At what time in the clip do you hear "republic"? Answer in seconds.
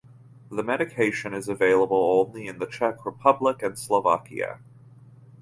3.05-3.61